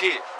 kid. 0.00 0.39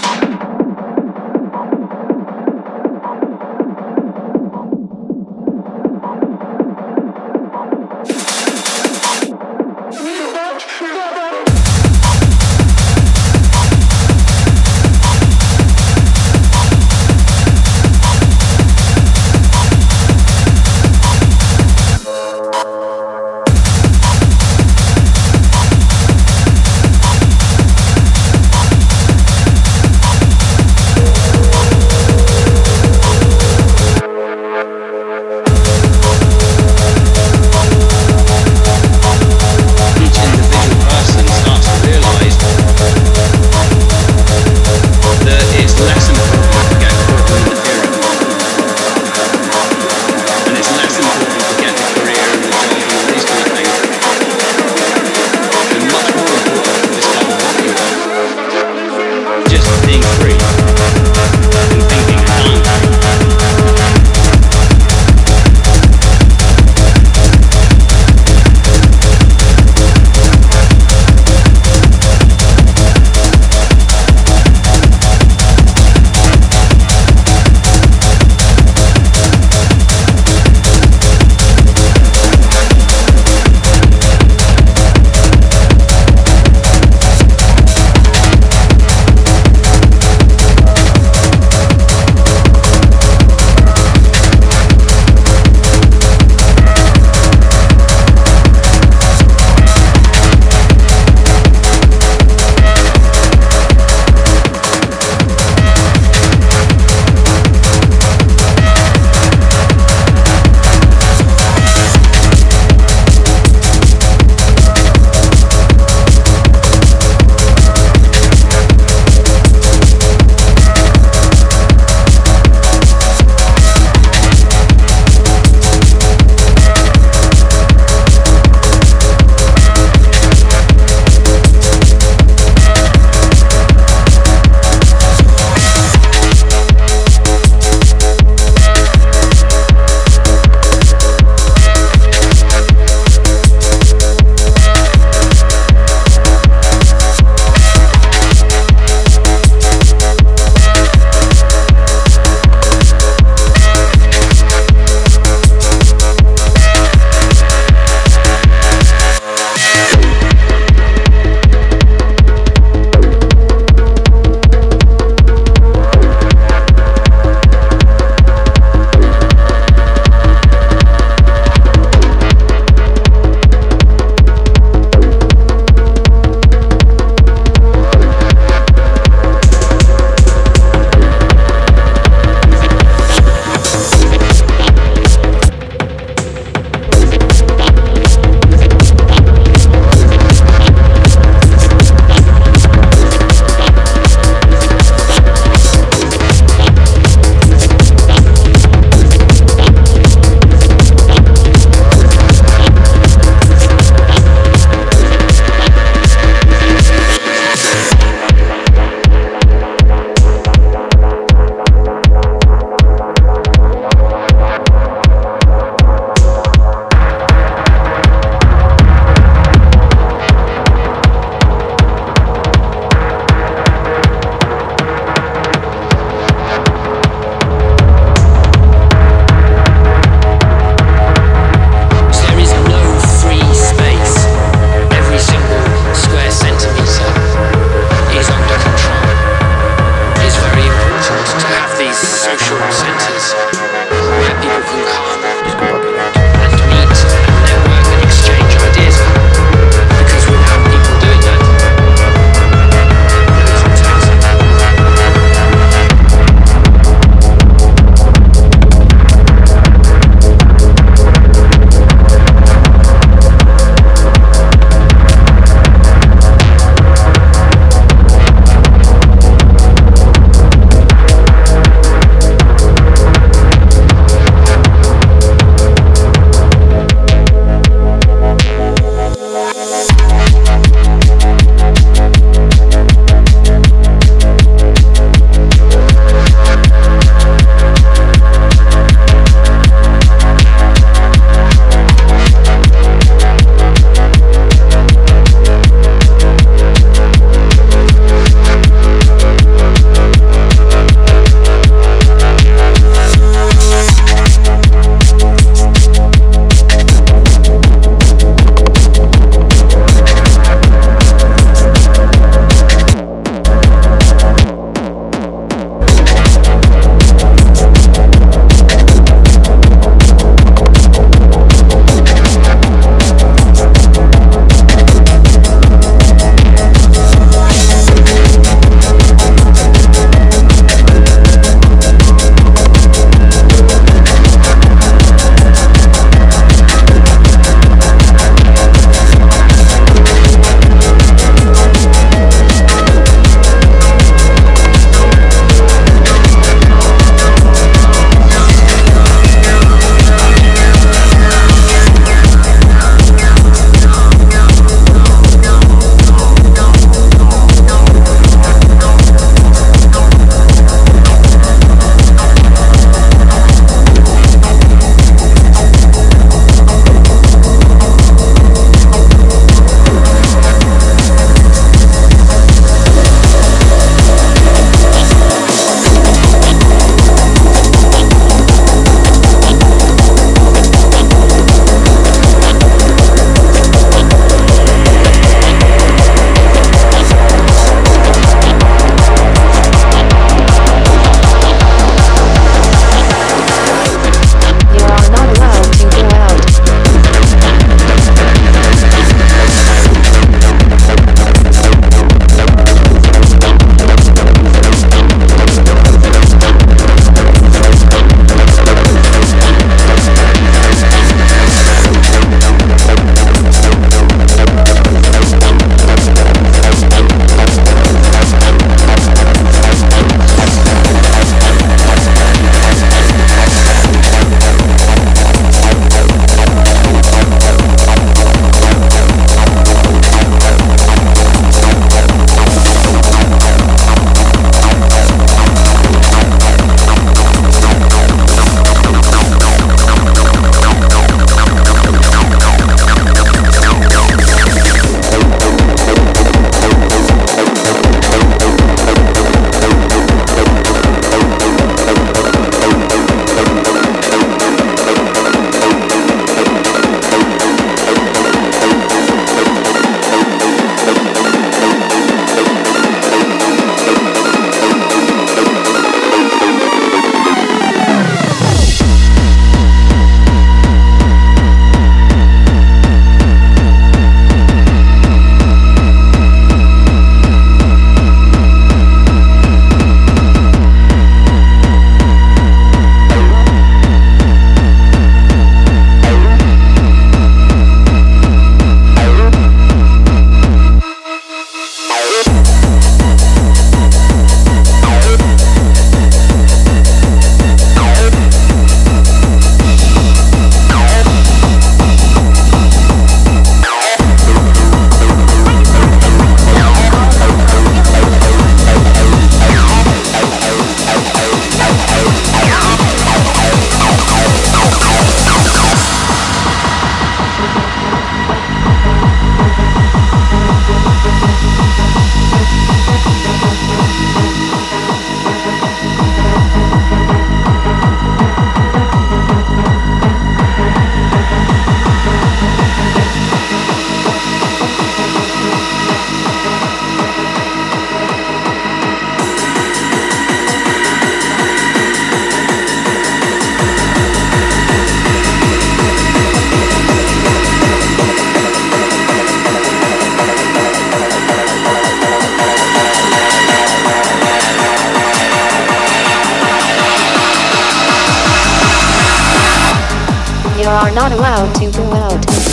are 560.71 560.91
not 560.91 561.11
allowed 561.11 561.53
to 561.55 561.69
go 561.71 561.83
out. 561.93 562.50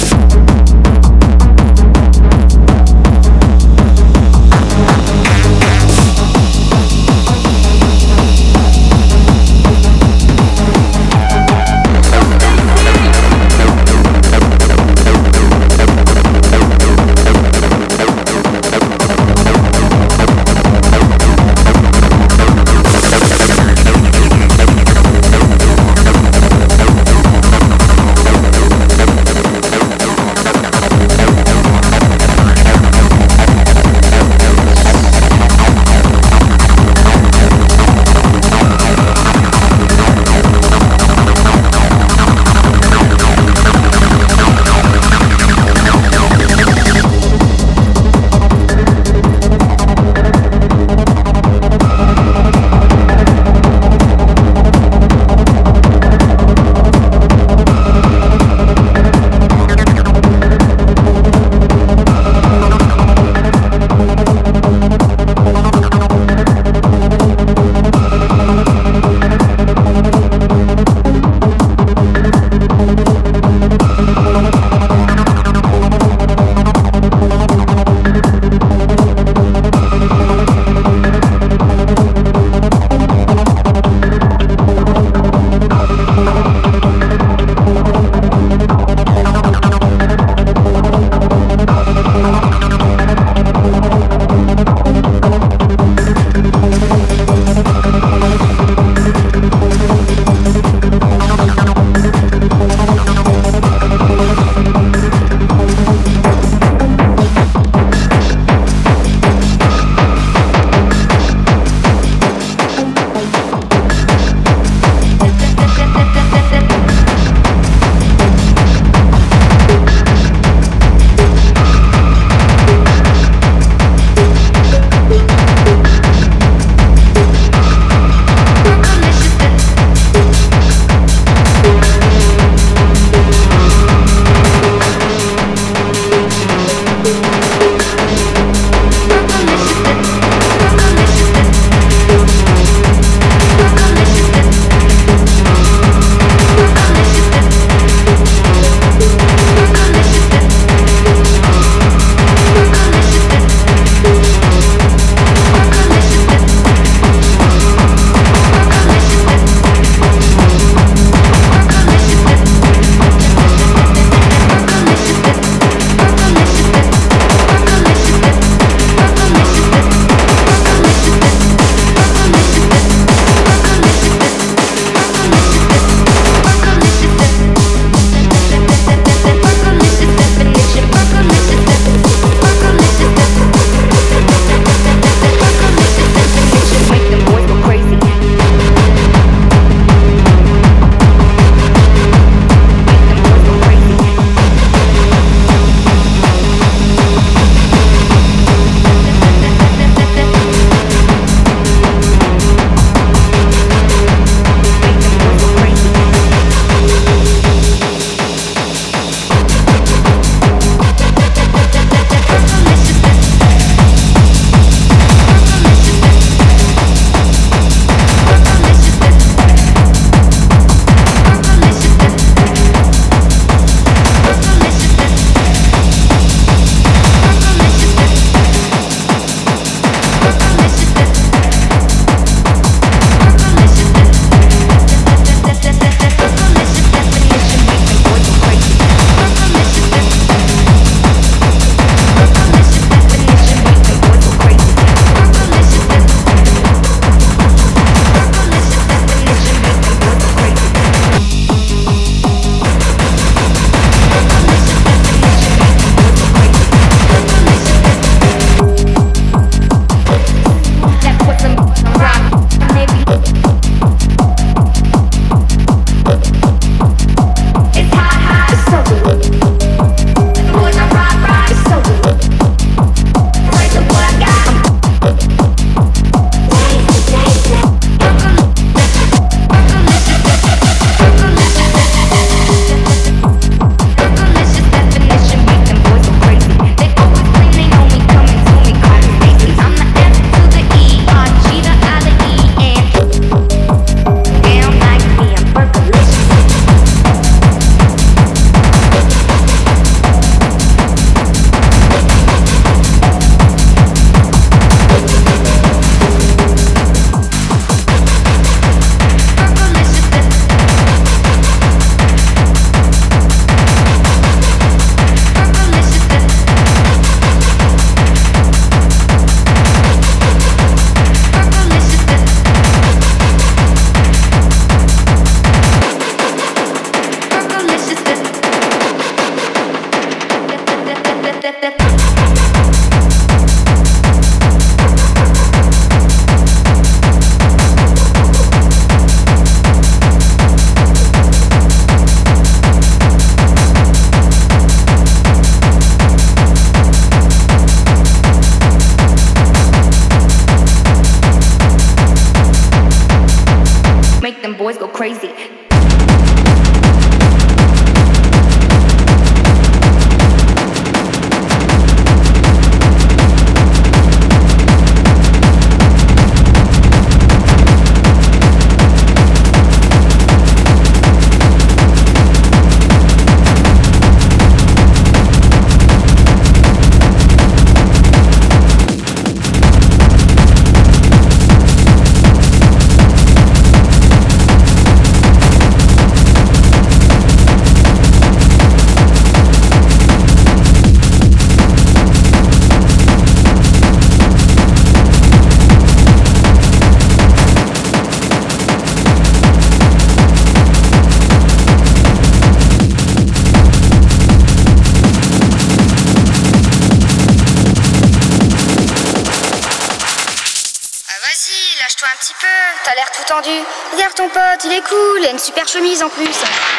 chemise 415.78 416.02
en 416.02 416.08
plus. 416.08 416.77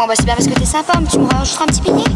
Bon, 0.00 0.06
bah 0.06 0.14
c'est 0.16 0.24
bien 0.24 0.34
parce 0.34 0.48
que 0.48 0.54
t'es 0.54 0.64
sympa, 0.64 0.94
mais 0.98 1.06
tu 1.08 1.18
me 1.18 1.26
rajouteras 1.26 1.64
un 1.64 1.66
petit 1.66 1.82
billet 1.82 2.09